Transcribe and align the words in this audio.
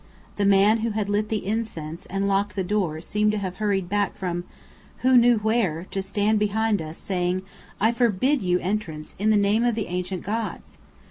The 0.37 0.45
man 0.47 0.79
who 0.79 0.89
had 0.89 1.09
lit 1.09 1.29
the 1.29 1.45
incense 1.45 2.07
and 2.07 2.27
locked 2.27 2.55
the 2.55 2.63
door 2.63 3.01
seemed 3.01 3.31
to 3.33 3.37
have 3.37 3.57
hurried 3.57 3.87
back 3.87 4.17
from 4.17 4.45
who 5.03 5.15
knew 5.15 5.37
where? 5.37 5.85
to 5.91 6.01
stand 6.01 6.39
behind 6.39 6.81
us, 6.81 6.97
saying 6.97 7.43
"I 7.79 7.91
forbid 7.91 8.41
you 8.41 8.57
entrance, 8.57 9.15
in 9.19 9.29
the 9.29 9.37
name 9.37 9.63
of 9.63 9.75
the 9.75 9.85
ancient 9.85 10.23
gods!" 10.23 10.79